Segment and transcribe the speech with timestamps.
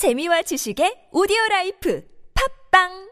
[0.00, 2.02] 재미와 지식의 오디오 라이프
[2.70, 3.10] 팝빵!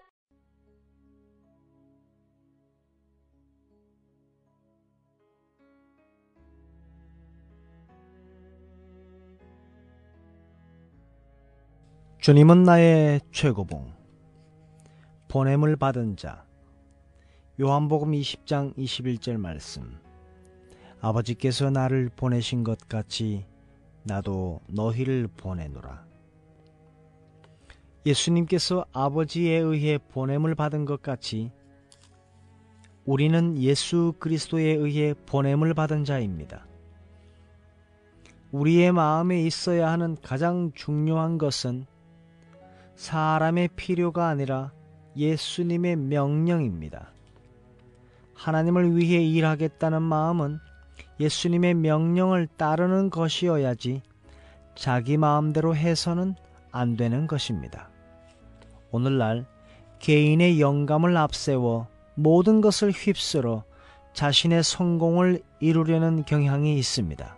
[12.21, 13.93] 주님은 나의 최고봉
[15.29, 16.47] 보냄을 받은 자.
[17.61, 20.01] 요한복음 20장 21절 말씀.
[21.03, 23.45] 아버지께서 나를 보내신 것 같이
[24.05, 26.08] 나도 너희를 보내노라
[28.09, 31.51] 예수님께서 아버지에 의해 보냄을 받은 것 같이
[33.05, 36.67] 우리는 예수 그리스도에 의해 보냄을 받은 자입니다.
[38.51, 41.87] 우리의 마음에 있어야 하는 가장 중요한 것은
[42.97, 44.73] 사람의 필요가 아니라
[45.17, 47.13] 예수님의 명령입니다.
[48.35, 50.59] 하나님을 위해 일하겠다는 마음은
[51.21, 54.03] 예수님의 명령을 따르는 것이어야지
[54.75, 56.37] 자기 마음대로 해서는
[56.71, 57.91] 안 되는 것입니다.
[58.91, 59.47] 오늘날
[59.99, 63.65] 개인의 영감을 앞세워 모든 것을 휩쓸어
[64.13, 67.37] 자신의 성공을 이루려는 경향이 있습니다.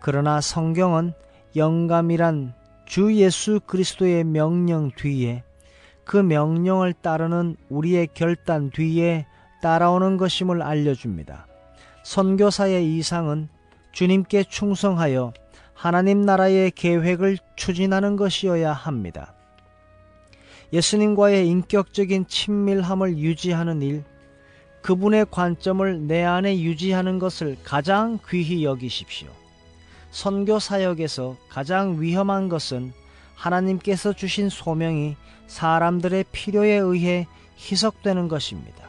[0.00, 1.12] 그러나 성경은
[1.56, 2.54] 영감이란
[2.86, 5.44] 주 예수 그리스도의 명령 뒤에
[6.04, 9.26] 그 명령을 따르는 우리의 결단 뒤에
[9.62, 11.46] 따라오는 것임을 알려줍니다.
[12.02, 13.48] 선교사의 이상은
[13.92, 15.32] 주님께 충성하여
[15.74, 19.34] 하나님 나라의 계획을 추진하는 것이어야 합니다.
[20.72, 24.04] 예수님과의 인격적인 친밀함을 유지하는 일,
[24.82, 29.28] 그분의 관점을 내 안에 유지하는 것을 가장 귀히 여기십시오.
[30.10, 32.92] 선교 사역에서 가장 위험한 것은
[33.34, 37.26] 하나님께서 주신 소명이 사람들의 필요에 의해
[37.58, 38.88] 희석되는 것입니다.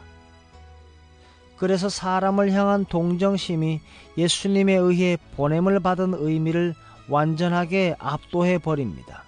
[1.58, 3.82] 그래서 사람을 향한 동정심이
[4.18, 6.73] 예수님에 의해 보냄을 받은 의미를
[7.08, 9.23] 완전하게 압도해 버립니다.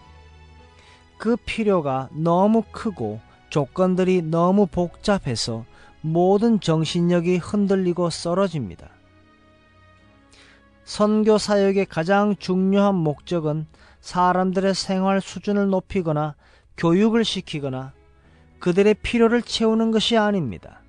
[1.23, 5.63] 그 필요가 너무 크고 조건들이 너무 복잡해서
[6.01, 8.89] 모든 정신력이 흔들리고 썰어집니다.
[10.83, 13.67] 선교 사역의 가장 중요한 목적은
[14.01, 16.35] 사람들의 생활 수준을 높이거나
[16.75, 17.93] 교육을 시키거나
[18.59, 20.81] 그들의 필요를 채우는 것이 아닙니다.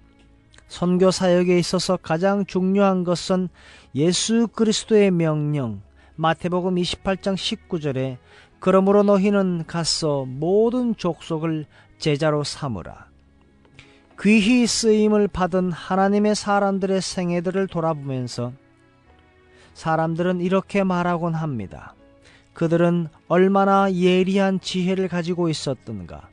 [0.67, 3.49] 선교 사역에 있어서 가장 중요한 것은
[3.95, 5.81] 예수 그리스도의 명령,
[6.17, 8.19] 마태복음 28장 19절에
[8.65, 11.67] 그러므로 너희는 가서 모든 족속을
[11.99, 13.09] 제자로 삼으라.
[14.23, 18.55] 귀히 쓰임을 받은 하나님의 사람들의 생애들을 돌아보면서
[19.75, 21.95] 사람들은 이렇게 말하곤 합니다.
[22.55, 26.31] 그들은 얼마나 예리한 지혜를 가지고 있었던가.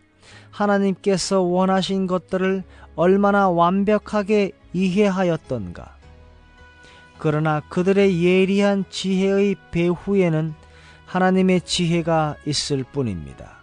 [0.52, 2.64] 하나님께서 원하신 것들을
[2.96, 5.98] 얼마나 완벽하게 이해하였던가.
[7.18, 10.54] 그러나 그들의 예리한 지혜의 배후에는
[11.12, 13.58] 하나님의 지혜가 있을 뿐입니다.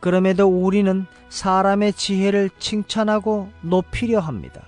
[0.00, 4.62] 그럼에도 우리는 사람의 지혜를 칭찬하고 높이려 합니다.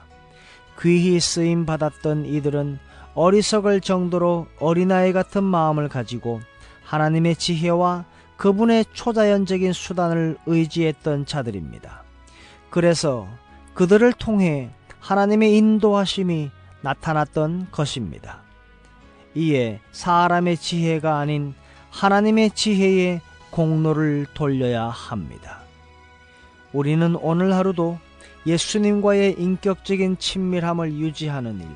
[0.81, 2.79] 귀히 쓰임 받았던 이들은
[3.15, 6.41] 어리석을 정도로 어린아이 같은 마음을 가지고
[6.85, 8.05] 하나님의 지혜와
[8.37, 12.05] 그분의 초자연적인 수단을 의지했던 자들입니다.
[12.71, 13.27] 그래서
[13.75, 14.71] 그들을 통해
[15.01, 16.53] 하나님의 인도하심이
[16.83, 18.43] 나타났던 것입니다.
[19.35, 21.53] 이에 사람의 지혜가 아닌
[21.95, 25.61] 하나님의 지혜에 공로를 돌려야 합니다.
[26.73, 27.99] 우리는 오늘 하루도
[28.47, 31.69] 예수님과의 인격적인 친밀함을 유지하는 일,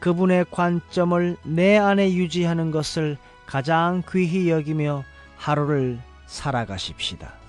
[0.00, 5.04] 그분의 관점을 내 안에 유지하는 것을 가장 귀히 여기며
[5.36, 7.39] 하루를 살아가십시다.